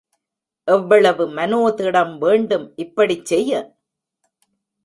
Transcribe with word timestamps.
எவ்வளவு 0.67 1.25
மனோதிடம் 1.35 2.17
வேண்டும் 2.17 2.65
இப்படிச் 2.75 3.25
செய்ய? 3.25 3.51